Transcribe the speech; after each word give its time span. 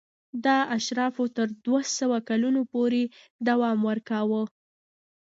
دا 0.45 0.57
اشرافو 0.77 1.23
تر 1.35 1.47
دوه 1.65 1.81
سوه 1.99 2.17
کلونو 2.29 2.61
پورې 2.71 3.03
دوام 3.47 3.77
ورکاوه. 3.89 4.41